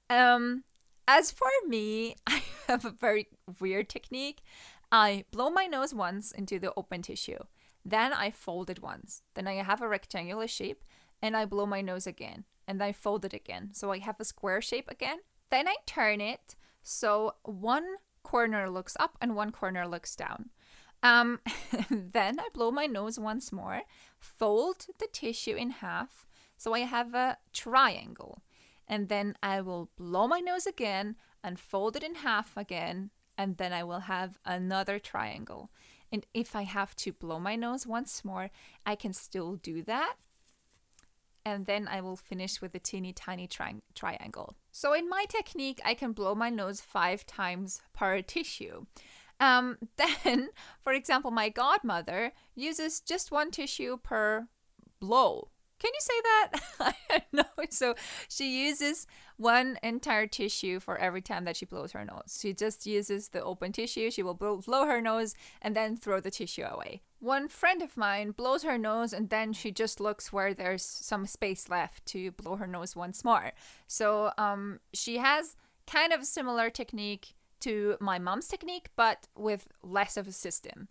Um, 0.09 0.63
as 1.07 1.31
for 1.31 1.49
me, 1.67 2.15
I 2.27 2.43
have 2.67 2.85
a 2.85 2.91
very 2.91 3.27
weird 3.59 3.89
technique. 3.89 4.41
I 4.91 5.25
blow 5.31 5.49
my 5.49 5.65
nose 5.65 5.93
once 5.93 6.31
into 6.31 6.59
the 6.59 6.73
open 6.77 7.01
tissue. 7.01 7.39
Then 7.83 8.13
I 8.13 8.31
fold 8.31 8.69
it 8.69 8.81
once. 8.81 9.21
Then 9.33 9.47
I 9.47 9.55
have 9.55 9.81
a 9.81 9.87
rectangular 9.87 10.47
shape 10.47 10.83
and 11.21 11.35
I 11.35 11.45
blow 11.45 11.65
my 11.65 11.81
nose 11.81 12.07
again. 12.07 12.45
And 12.67 12.83
I 12.83 12.91
fold 12.91 13.23
it 13.23 13.33
again. 13.33 13.69
So 13.73 13.91
I 13.91 13.99
have 13.99 14.19
a 14.19 14.25
square 14.25 14.61
shape 14.61 14.89
again. 14.89 15.19
Then 15.49 15.67
I 15.67 15.75
turn 15.85 16.19
it 16.19 16.55
so 16.83 17.35
one 17.43 17.85
corner 18.31 18.69
looks 18.69 18.97
up 18.99 19.17
and 19.21 19.35
one 19.35 19.51
corner 19.51 19.87
looks 19.87 20.15
down. 20.15 20.49
Um, 21.01 21.39
then 21.89 22.39
I 22.39 22.49
blow 22.53 22.71
my 22.71 22.85
nose 22.85 23.17
once 23.17 23.51
more, 23.51 23.83
fold 24.19 24.87
the 24.99 25.07
tissue 25.11 25.55
in 25.55 25.69
half 25.69 26.27
so 26.57 26.73
I 26.73 26.79
have 26.79 27.13
a 27.13 27.37
triangle. 27.53 28.41
And 28.87 29.09
then 29.09 29.35
I 29.43 29.61
will 29.61 29.91
blow 29.95 30.27
my 30.27 30.39
nose 30.39 30.65
again 30.65 31.15
and 31.43 31.59
fold 31.59 31.95
it 31.95 32.03
in 32.03 32.15
half 32.15 32.57
again, 32.57 33.11
and 33.37 33.57
then 33.57 33.71
I 33.71 33.83
will 33.83 34.01
have 34.01 34.39
another 34.43 34.97
triangle. 34.97 35.69
And 36.11 36.25
if 36.33 36.55
I 36.55 36.63
have 36.63 36.95
to 36.97 37.13
blow 37.13 37.39
my 37.39 37.55
nose 37.55 37.85
once 37.85 38.25
more, 38.25 38.49
I 38.85 38.95
can 38.95 39.13
still 39.13 39.55
do 39.55 39.83
that. 39.83 40.15
And 41.47 41.65
then 41.65 41.87
I 41.87 42.01
will 42.01 42.17
finish 42.17 42.61
with 42.61 42.75
a 42.75 42.79
teeny 42.79 43.13
tiny 43.13 43.47
tri- 43.47 43.81
triangle. 43.95 44.57
So 44.73 44.93
in 44.93 45.07
my 45.07 45.23
technique, 45.29 45.79
I 45.85 45.93
can 45.93 46.11
blow 46.11 46.35
my 46.35 46.49
nose 46.49 46.81
five 46.81 47.25
times 47.25 47.79
per 47.93 48.21
tissue. 48.21 48.85
Um, 49.39 49.77
then, 49.97 50.49
for 50.81 50.91
example, 50.91 51.31
my 51.31 51.47
godmother 51.47 52.33
uses 52.53 52.99
just 52.99 53.31
one 53.31 53.49
tissue 53.51 53.95
per 53.95 54.49
blow. 54.99 55.47
Can 55.79 55.91
you 55.93 55.99
say 55.99 56.21
that? 56.23 56.51
I 57.09 57.23
know. 57.31 57.43
So 57.69 57.95
she 58.27 58.65
uses 58.65 59.07
one 59.37 59.77
entire 59.83 60.27
tissue 60.27 60.79
for 60.79 60.97
every 60.97 61.21
time 61.21 61.45
that 61.45 61.55
she 61.55 61.65
blows 61.65 61.91
her 61.91 62.03
nose. 62.03 62.39
She 62.41 62.53
just 62.53 62.85
uses 62.85 63.29
the 63.29 63.43
open 63.43 63.71
tissue. 63.71 64.09
She 64.09 64.23
will 64.23 64.33
blow, 64.33 64.57
blow 64.57 64.85
her 64.85 65.01
nose 65.01 65.35
and 65.61 65.75
then 65.75 65.95
throw 65.95 66.19
the 66.19 66.31
tissue 66.31 66.63
away. 66.63 67.01
One 67.19 67.47
friend 67.47 67.81
of 67.81 67.97
mine 67.97 68.31
blows 68.31 68.63
her 68.63 68.77
nose 68.77 69.13
and 69.13 69.29
then 69.29 69.53
she 69.53 69.71
just 69.71 69.99
looks 69.99 70.33
where 70.33 70.53
there's 70.53 70.83
some 70.83 71.25
space 71.25 71.69
left 71.69 72.05
to 72.07 72.31
blow 72.31 72.55
her 72.55 72.67
nose 72.67 72.95
once 72.95 73.23
more. 73.23 73.51
So 73.87 74.31
um, 74.37 74.79
she 74.93 75.17
has 75.17 75.55
kind 75.85 76.13
of 76.13 76.25
similar 76.25 76.69
technique 76.69 77.33
to 77.61 77.97
my 77.99 78.19
mom's 78.19 78.47
technique, 78.47 78.89
but 78.95 79.27
with 79.35 79.67
less 79.81 80.17
of 80.17 80.27
a 80.27 80.31
system. 80.31 80.87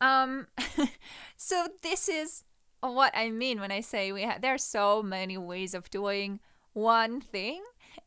Um, 0.00 0.48
so 1.36 1.68
this 1.82 2.08
is 2.08 2.44
what 2.80 3.16
I 3.16 3.30
mean 3.30 3.60
when 3.60 3.70
I 3.70 3.80
say 3.80 4.12
we 4.12 4.22
have. 4.22 4.40
There 4.40 4.54
are 4.54 4.58
so 4.58 5.02
many 5.02 5.36
ways 5.36 5.74
of 5.74 5.90
doing 5.90 6.40
one 6.72 7.20
thing, 7.20 7.62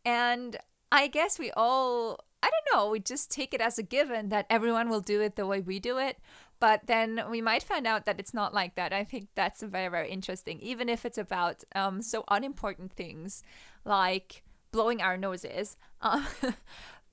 and 0.06 0.58
I 0.92 1.08
guess 1.08 1.40
we 1.40 1.52
all. 1.52 2.20
I 2.42 2.50
don't 2.50 2.78
know, 2.78 2.90
we 2.90 3.00
just 3.00 3.32
take 3.32 3.54
it 3.54 3.62
as 3.62 3.80
a 3.80 3.84
given 3.84 4.28
that 4.28 4.46
everyone 4.50 4.90
will 4.90 5.00
do 5.00 5.22
it 5.22 5.38
the 5.38 5.48
way 5.48 5.62
we 5.62 5.80
do 5.80 5.98
it. 5.98 6.18
But 6.60 6.88
then 6.88 7.24
we 7.30 7.42
might 7.42 7.64
find 7.64 7.88
out 7.88 8.06
that 8.06 8.20
it's 8.20 8.34
not 8.34 8.54
like 8.54 8.76
that. 8.76 8.92
I 8.92 9.06
think 9.06 9.30
that's 9.34 9.62
very, 9.62 9.90
very 9.90 10.10
interesting, 10.10 10.60
even 10.60 10.90
if 10.90 11.06
it's 11.06 11.18
about 11.18 11.64
um, 11.74 12.02
so 12.02 12.26
unimportant 12.30 12.92
things 12.92 13.44
like 13.86 14.44
blowing 14.72 15.02
our 15.02 15.16
noses. 15.16 15.78
Uh, 16.02 16.26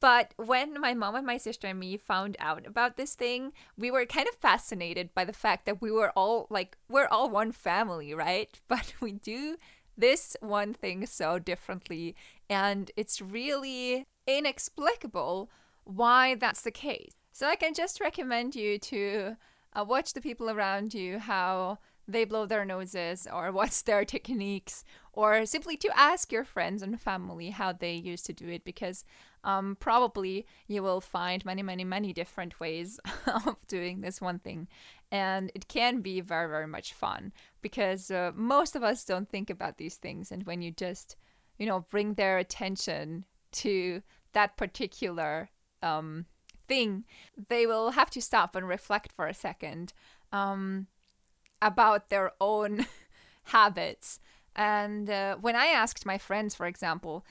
but 0.00 0.32
when 0.36 0.80
my 0.80 0.94
mom 0.94 1.14
and 1.14 1.26
my 1.26 1.36
sister 1.36 1.68
and 1.68 1.78
me 1.78 1.96
found 1.96 2.36
out 2.40 2.66
about 2.66 2.96
this 2.96 3.14
thing, 3.14 3.52
we 3.76 3.90
were 3.90 4.06
kind 4.06 4.26
of 4.28 4.34
fascinated 4.34 5.14
by 5.14 5.24
the 5.24 5.32
fact 5.32 5.66
that 5.66 5.82
we 5.82 5.90
were 5.90 6.10
all 6.10 6.46
like, 6.48 6.78
we're 6.88 7.06
all 7.08 7.28
one 7.28 7.52
family, 7.52 8.14
right? 8.14 8.58
But 8.68 8.94
we 9.00 9.12
do 9.12 9.56
this 9.96 10.36
one 10.40 10.72
thing 10.72 11.04
so 11.04 11.38
differently 11.38 12.16
And 12.48 12.90
it's 12.96 13.20
really 13.20 14.06
inexplicable 14.26 15.50
why 15.84 16.34
that's 16.34 16.62
the 16.62 16.70
case. 16.70 17.14
So 17.32 17.46
I 17.46 17.56
can 17.56 17.74
just 17.74 18.00
recommend 18.00 18.56
you 18.56 18.78
to 18.78 19.36
uh, 19.74 19.84
watch 19.84 20.12
the 20.12 20.20
people 20.20 20.50
around 20.50 20.94
you, 20.94 21.18
how 21.18 21.78
they 22.08 22.24
blow 22.24 22.46
their 22.46 22.64
noses 22.64 23.28
or 23.32 23.52
what's 23.58 23.82
their 23.82 24.04
techniques, 24.04 24.84
or 25.12 25.46
simply 25.46 25.76
to 25.76 25.90
ask 25.96 26.32
your 26.32 26.44
friends 26.44 26.82
and 26.82 27.00
family 27.00 27.50
how 27.50 27.72
they 27.72 27.94
used 27.94 28.26
to 28.26 28.32
do 28.32 28.48
it 28.48 28.64
because 28.64 29.04
um, 29.44 29.76
probably 29.80 30.46
you 30.66 30.82
will 30.82 31.00
find 31.00 31.44
many, 31.44 31.62
many, 31.62 31.84
many 31.84 32.12
different 32.12 32.60
ways 32.60 33.00
of 33.26 33.56
doing 33.68 34.00
this 34.00 34.20
one 34.20 34.38
thing. 34.38 34.68
And 35.10 35.50
it 35.54 35.68
can 35.68 36.00
be 36.00 36.20
very, 36.20 36.48
very 36.48 36.66
much 36.66 36.92
fun 36.92 37.32
because 37.62 38.10
uh, 38.10 38.32
most 38.34 38.76
of 38.76 38.82
us 38.82 39.04
don't 39.04 39.28
think 39.28 39.50
about 39.50 39.78
these 39.78 39.96
things. 39.96 40.30
And 40.30 40.44
when 40.44 40.62
you 40.62 40.70
just, 40.70 41.16
you 41.58 41.66
know, 41.66 41.86
bring 41.90 42.14
their 42.14 42.38
attention 42.38 43.24
to 43.52 44.02
that 44.32 44.56
particular 44.56 45.50
um, 45.82 46.26
thing, 46.68 47.04
they 47.48 47.66
will 47.66 47.90
have 47.90 48.10
to 48.10 48.22
stop 48.22 48.54
and 48.54 48.68
reflect 48.68 49.10
for 49.12 49.26
a 49.26 49.34
second 49.34 49.92
um, 50.32 50.86
about 51.60 52.08
their 52.10 52.32
own 52.40 52.86
habits. 53.44 54.20
And 54.54 55.08
uh, 55.08 55.36
when 55.40 55.56
I 55.56 55.66
asked 55.66 56.06
my 56.06 56.18
friends, 56.18 56.54
for 56.54 56.66
example, 56.66 57.24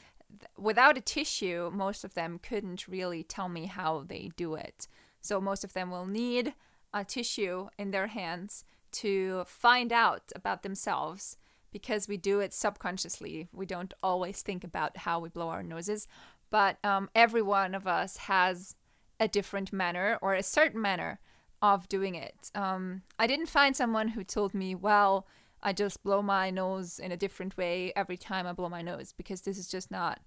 without 0.57 0.97
a 0.97 1.01
tissue, 1.01 1.71
most 1.73 2.03
of 2.03 2.13
them 2.13 2.39
couldn't 2.41 2.87
really 2.87 3.23
tell 3.23 3.49
me 3.49 3.65
how 3.65 4.03
they 4.07 4.31
do 4.35 4.55
it. 4.55 4.87
So 5.21 5.41
most 5.41 5.63
of 5.63 5.73
them 5.73 5.91
will 5.91 6.05
need 6.05 6.53
a 6.93 7.03
tissue 7.03 7.69
in 7.77 7.91
their 7.91 8.07
hands 8.07 8.63
to 8.91 9.43
find 9.45 9.91
out 9.91 10.31
about 10.35 10.63
themselves 10.63 11.37
because 11.71 12.07
we 12.07 12.17
do 12.17 12.39
it 12.39 12.53
subconsciously. 12.53 13.47
We 13.53 13.65
don't 13.65 13.93
always 14.01 14.41
think 14.41 14.63
about 14.63 14.97
how 14.97 15.19
we 15.19 15.29
blow 15.29 15.49
our 15.49 15.61
noses, 15.61 16.07
but 16.49 16.83
um, 16.83 17.09
every 17.13 17.41
one 17.41 17.75
of 17.75 17.85
us 17.85 18.17
has 18.17 18.75
a 19.19 19.27
different 19.27 19.71
manner 19.71 20.17
or 20.21 20.33
a 20.33 20.43
certain 20.43 20.81
manner 20.81 21.19
of 21.61 21.89
doing 21.89 22.15
it. 22.15 22.49
Um, 22.55 23.03
I 23.19 23.27
didn't 23.27 23.47
find 23.47 23.75
someone 23.75 24.09
who 24.09 24.23
told 24.23 24.53
me, 24.53 24.73
well, 24.73 25.27
I 25.61 25.73
just 25.73 26.03
blow 26.03 26.21
my 26.21 26.49
nose 26.49 26.99
in 26.99 27.11
a 27.11 27.17
different 27.17 27.57
way 27.57 27.91
every 27.95 28.17
time 28.17 28.47
I 28.47 28.53
blow 28.53 28.69
my 28.69 28.81
nose 28.81 29.13
because 29.15 29.41
this 29.41 29.57
is 29.57 29.67
just 29.67 29.91
not 29.91 30.19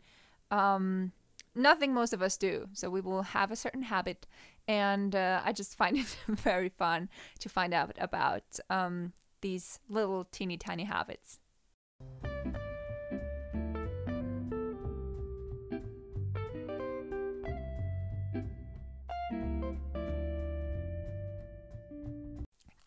um, 0.51 1.13
nothing 1.55 1.95
most 1.95 2.13
of 2.13 2.23
us 2.23 2.37
do. 2.37 2.69
So 2.73 2.91
we 2.91 3.01
will 3.01 3.23
have 3.23 3.51
a 3.51 3.57
certain 3.57 3.83
habit, 3.83 4.27
and 4.69 5.15
uh, 5.15 5.41
I 5.45 5.53
just 5.53 5.77
find 5.77 5.97
it 5.97 6.17
very 6.29 6.69
fun 6.69 7.09
to 7.41 7.49
find 7.49 7.75
out 7.75 7.97
about 7.99 8.45
um, 8.71 9.13
these 9.41 9.81
little 9.89 10.25
teeny 10.31 10.57
tiny 10.57 10.85
habits. 10.85 11.41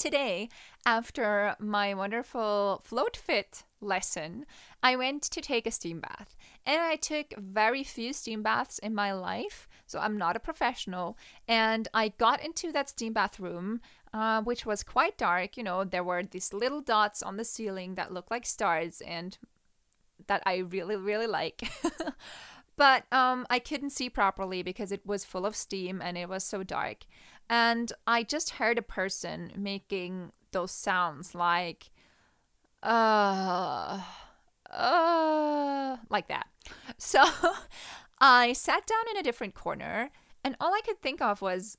Today, 0.06 0.50
after 0.86 1.56
my 1.58 1.92
wonderful 1.96 2.80
float 2.84 3.18
fit 3.18 3.64
lesson, 3.82 4.46
I 4.84 4.96
went 4.96 5.24
to 5.24 5.42
take 5.42 5.66
a 5.66 5.72
steam 5.72 6.00
bath. 6.00 6.36
And 6.64 6.80
I 6.80 6.96
took 6.96 7.34
very 7.40 7.84
few 7.84 8.14
steam 8.14 8.44
baths 8.44 8.78
in 8.78 8.94
my 8.94 9.14
life, 9.14 9.68
so 9.88 9.98
I'm 9.98 10.16
not 10.16 10.36
a 10.36 10.40
professional. 10.40 11.18
And 11.48 11.88
I 11.92 12.10
got 12.10 12.46
into 12.46 12.72
that 12.72 12.90
steam 12.90 13.14
bathroom, 13.14 13.82
uh, 14.14 14.44
which 14.44 14.64
was 14.64 14.84
quite 14.84 15.18
dark. 15.18 15.58
You 15.58 15.64
know, 15.64 15.84
there 15.84 16.04
were 16.04 16.22
these 16.22 16.54
little 16.54 16.82
dots 16.82 17.24
on 17.24 17.38
the 17.38 17.44
ceiling 17.44 17.96
that 17.96 18.14
looked 18.14 18.30
like 18.30 18.46
stars, 18.46 19.02
and 19.02 19.36
that 20.28 20.44
I 20.46 20.58
really, 20.58 20.98
really 20.98 21.28
like. 21.28 21.68
but 22.78 23.12
um, 23.12 23.46
I 23.50 23.60
couldn't 23.60 23.92
see 23.92 24.10
properly 24.10 24.64
because 24.64 24.92
it 24.92 25.06
was 25.06 25.26
full 25.26 25.46
of 25.46 25.56
steam 25.56 26.02
and 26.02 26.18
it 26.18 26.30
was 26.30 26.44
so 26.44 26.64
dark. 26.64 27.06
And 27.50 27.92
I 28.08 28.24
just 28.24 28.52
heard 28.52 28.78
a 28.78 28.84
person 28.84 29.52
making 29.56 30.32
those 30.52 30.72
sounds 30.72 31.36
like, 31.36 31.92
uh, 32.84 34.02
uh, 34.72 35.98
like 36.10 36.28
that. 36.28 36.48
So 36.98 37.24
I 38.20 38.54
sat 38.54 38.88
down 38.88 39.04
in 39.12 39.18
a 39.18 39.24
different 39.24 39.54
corner, 39.54 40.10
and 40.44 40.56
all 40.60 40.74
I 40.74 40.82
could 40.84 41.02
think 41.02 41.22
of 41.22 41.42
was, 41.42 41.78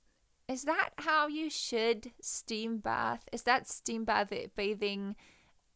is 0.49 0.63
that 0.63 0.91
how 0.99 1.27
you 1.27 1.51
should 1.51 2.13
steam 2.21 2.79
bath? 2.79 3.29
Is 3.33 3.43
that 3.43 3.69
steam 3.69 4.05
bath 4.05 4.33
bathing? 4.55 5.17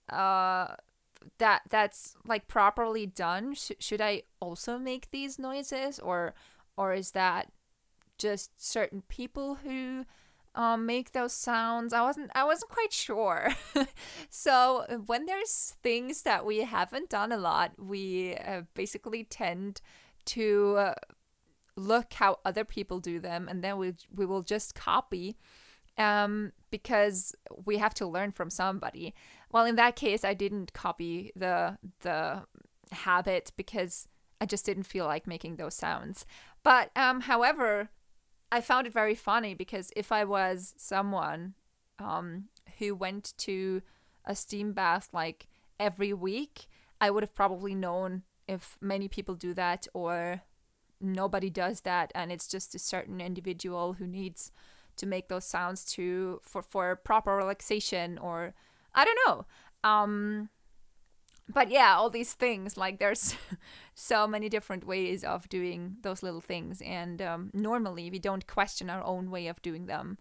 Uh, 0.08 0.74
that 1.38 1.62
that's 1.68 2.16
like 2.26 2.48
properly 2.48 3.06
done. 3.06 3.54
Sh- 3.54 3.72
should 3.78 4.00
I 4.00 4.22
also 4.40 4.78
make 4.78 5.10
these 5.10 5.38
noises, 5.38 5.98
or 5.98 6.34
or 6.76 6.92
is 6.94 7.12
that 7.12 7.52
just 8.18 8.50
certain 8.62 9.02
people 9.08 9.56
who 9.56 10.04
um, 10.54 10.86
make 10.86 11.12
those 11.12 11.32
sounds. 11.32 11.92
I 11.92 12.02
wasn't 12.02 12.30
I 12.34 12.44
wasn't 12.44 12.70
quite 12.70 12.92
sure. 12.92 13.50
so 14.30 14.84
when 15.06 15.26
there's 15.26 15.76
things 15.82 16.22
that 16.22 16.44
we 16.44 16.58
haven't 16.58 17.10
done 17.10 17.32
a 17.32 17.36
lot, 17.36 17.72
we 17.78 18.36
uh, 18.36 18.62
basically 18.74 19.24
tend 19.24 19.80
to 20.26 20.76
uh, 20.76 20.94
look 21.76 22.12
how 22.14 22.38
other 22.44 22.64
people 22.64 23.00
do 23.00 23.20
them, 23.20 23.48
and 23.48 23.62
then 23.62 23.78
we 23.78 23.94
we 24.14 24.26
will 24.26 24.42
just 24.42 24.74
copy. 24.74 25.36
Um, 25.98 26.52
because 26.70 27.34
we 27.66 27.76
have 27.76 27.92
to 27.94 28.06
learn 28.06 28.30
from 28.30 28.48
somebody. 28.48 29.12
Well, 29.52 29.64
in 29.64 29.76
that 29.76 29.96
case, 29.96 30.24
I 30.24 30.34
didn't 30.34 30.72
copy 30.72 31.32
the 31.34 31.78
the 32.00 32.44
habit 32.92 33.52
because 33.56 34.08
I 34.40 34.46
just 34.46 34.64
didn't 34.64 34.84
feel 34.84 35.04
like 35.06 35.26
making 35.26 35.56
those 35.56 35.74
sounds. 35.74 36.24
But 36.62 36.90
um, 36.96 37.22
however, 37.22 37.90
I 38.52 38.60
found 38.60 38.86
it 38.86 38.92
very 38.92 39.14
funny 39.14 39.54
because 39.54 39.92
if 39.96 40.10
I 40.10 40.24
was 40.24 40.74
someone 40.76 41.54
um, 41.98 42.44
who 42.78 42.94
went 42.94 43.34
to 43.38 43.82
a 44.24 44.34
steam 44.34 44.72
bath 44.72 45.08
like 45.12 45.46
every 45.78 46.12
week, 46.12 46.68
I 47.00 47.10
would 47.10 47.22
have 47.22 47.34
probably 47.34 47.74
known 47.74 48.22
if 48.48 48.76
many 48.80 49.08
people 49.08 49.34
do 49.34 49.54
that 49.54 49.86
or 49.94 50.42
nobody 51.00 51.48
does 51.48 51.82
that 51.82 52.12
and 52.14 52.30
it's 52.30 52.46
just 52.46 52.74
a 52.74 52.78
certain 52.78 53.20
individual 53.20 53.94
who 53.94 54.06
needs 54.06 54.52
to 54.96 55.06
make 55.06 55.28
those 55.28 55.46
sounds 55.46 55.84
to 55.84 56.40
for 56.42 56.60
for 56.60 56.94
proper 56.96 57.34
relaxation 57.36 58.18
or 58.18 58.52
I 58.94 59.04
don't 59.04 59.18
know. 59.26 59.46
Um 59.84 60.50
but 61.52 61.70
yeah, 61.70 61.94
all 61.96 62.10
these 62.10 62.32
things 62.32 62.76
like 62.76 62.98
there's 62.98 63.34
so 63.94 64.26
many 64.26 64.48
different 64.48 64.86
ways 64.86 65.24
of 65.24 65.48
doing 65.48 65.96
those 66.02 66.22
little 66.22 66.40
things, 66.40 66.80
and 66.82 67.20
um, 67.20 67.50
normally 67.52 68.10
we 68.10 68.18
don't 68.18 68.46
question 68.46 68.88
our 68.88 69.02
own 69.02 69.30
way 69.30 69.48
of 69.48 69.60
doing 69.62 69.86
them, 69.86 70.18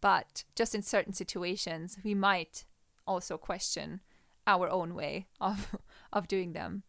but 0.00 0.44
just 0.56 0.74
in 0.74 0.82
certain 0.82 1.12
situations 1.12 1.98
we 2.02 2.14
might 2.14 2.64
also 3.06 3.36
question 3.38 4.00
our 4.46 4.68
own 4.68 4.94
way 4.94 5.26
of 5.40 5.76
of 6.12 6.28
doing 6.28 6.52
them. 6.52 6.82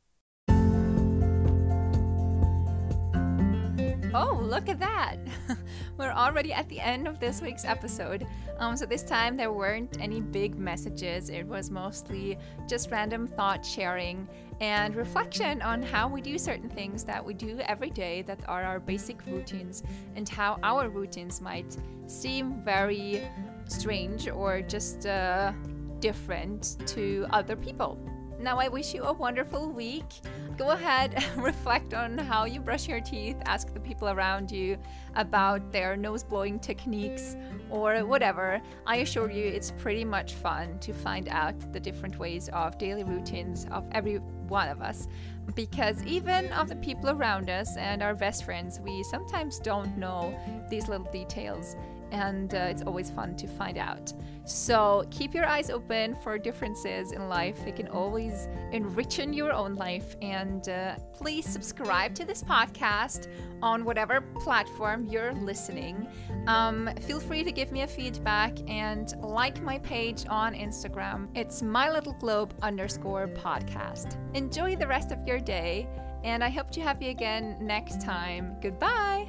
Oh, 4.15 4.39
look 4.43 4.69
at 4.69 4.79
that! 4.79 5.15
We're 5.97 6.11
already 6.11 6.53
at 6.53 6.69
the 6.69 6.79
end 6.79 7.07
of 7.07 7.19
this 7.19 7.41
week's 7.41 7.65
episode. 7.65 8.27
Um, 8.59 8.77
so 8.77 8.85
this 8.85 9.01
time 9.01 9.35
there 9.35 9.51
weren't 9.51 9.99
any 9.99 10.21
big 10.21 10.55
messages. 10.55 11.31
It 11.31 11.47
was 11.47 11.71
mostly 11.71 12.37
just 12.67 12.91
random 12.91 13.25
thought 13.25 13.65
sharing 13.65 14.27
and 14.61 14.95
reflection 14.95 15.63
on 15.63 15.81
how 15.81 16.07
we 16.07 16.21
do 16.21 16.37
certain 16.37 16.69
things 16.69 17.03
that 17.05 17.25
we 17.25 17.33
do 17.33 17.59
every 17.61 17.89
day 17.89 18.21
that 18.23 18.47
are 18.47 18.63
our 18.63 18.79
basic 18.79 19.25
routines 19.25 19.81
and 20.15 20.29
how 20.29 20.59
our 20.61 20.89
routines 20.89 21.41
might 21.41 21.75
seem 22.05 22.61
very 22.61 23.27
strange 23.65 24.27
or 24.29 24.61
just 24.61 25.07
uh, 25.07 25.51
different 25.99 26.77
to 26.85 27.25
other 27.31 27.55
people. 27.55 27.97
Now, 28.43 28.59
I 28.59 28.67
wish 28.67 28.93
you 28.93 29.03
a 29.05 29.13
wonderful 29.13 29.69
week. 29.69 30.19
Go 30.57 30.71
ahead, 30.71 31.23
reflect 31.37 31.93
on 31.93 32.17
how 32.17 32.43
you 32.43 32.59
brush 32.59 32.89
your 32.89 32.99
teeth, 32.99 33.37
ask 33.45 33.73
the 33.73 33.79
people 33.79 34.09
around 34.09 34.51
you 34.51 34.77
about 35.15 35.71
their 35.71 35.95
nose 35.95 36.25
blowing 36.25 36.59
techniques 36.59 37.37
or 37.69 37.99
whatever. 37.99 38.61
I 38.85 38.97
assure 38.97 39.31
you, 39.31 39.45
it's 39.45 39.71
pretty 39.71 40.03
much 40.03 40.33
fun 40.33 40.77
to 40.79 40.91
find 40.91 41.29
out 41.29 41.55
the 41.71 41.79
different 41.79 42.19
ways 42.19 42.49
of 42.49 42.77
daily 42.77 43.05
routines 43.05 43.65
of 43.71 43.85
every 43.93 44.17
one 44.49 44.67
of 44.67 44.81
us. 44.81 45.07
Because 45.55 46.03
even 46.03 46.51
of 46.51 46.67
the 46.67 46.75
people 46.75 47.11
around 47.11 47.49
us 47.49 47.77
and 47.77 48.03
our 48.03 48.13
best 48.13 48.43
friends, 48.43 48.77
we 48.81 49.03
sometimes 49.03 49.57
don't 49.57 49.97
know 49.97 50.37
these 50.69 50.89
little 50.89 51.09
details 51.13 51.77
and 52.11 52.53
uh, 52.53 52.57
it's 52.69 52.83
always 52.83 53.09
fun 53.09 53.35
to 53.37 53.47
find 53.47 53.77
out. 53.77 54.13
So 54.45 55.05
keep 55.09 55.33
your 55.33 55.45
eyes 55.45 55.69
open 55.69 56.15
for 56.15 56.37
differences 56.37 57.11
in 57.11 57.29
life. 57.29 57.63
They 57.63 57.71
can 57.71 57.87
always 57.87 58.47
enrichen 58.73 59.35
your 59.35 59.53
own 59.53 59.75
life. 59.75 60.15
And 60.21 60.67
uh, 60.67 60.95
please 61.13 61.45
subscribe 61.45 62.13
to 62.15 62.25
this 62.25 62.43
podcast 62.43 63.27
on 63.61 63.85
whatever 63.85 64.21
platform 64.21 65.05
you're 65.05 65.33
listening. 65.33 66.07
Um, 66.47 66.89
feel 67.01 67.19
free 67.19 67.43
to 67.43 67.51
give 67.51 67.71
me 67.71 67.83
a 67.83 67.87
feedback 67.87 68.57
and 68.67 69.13
like 69.21 69.61
my 69.61 69.79
page 69.79 70.25
on 70.29 70.53
Instagram. 70.53 71.29
It's 71.35 71.61
my 71.61 71.89
little 71.89 72.13
globe 72.13 72.53
underscore 72.61 73.27
podcast. 73.27 74.17
Enjoy 74.33 74.75
the 74.75 74.87
rest 74.87 75.11
of 75.11 75.25
your 75.25 75.39
day 75.39 75.87
And 76.23 76.43
I 76.43 76.49
hope 76.49 76.69
to 76.71 76.81
have 76.81 77.01
you 77.01 77.09
again 77.09 77.57
next 77.59 78.01
time. 78.01 78.55
Goodbye. 78.61 79.27